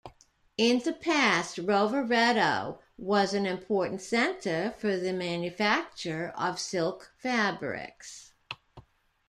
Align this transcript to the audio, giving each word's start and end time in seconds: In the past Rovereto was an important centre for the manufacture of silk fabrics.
In 0.57 0.79
the 0.79 0.93
past 0.93 1.59
Rovereto 1.59 2.79
was 2.97 3.35
an 3.35 3.45
important 3.45 4.01
centre 4.01 4.73
for 4.79 4.97
the 4.97 5.13
manufacture 5.13 6.33
of 6.35 6.59
silk 6.59 7.13
fabrics. 7.19 8.33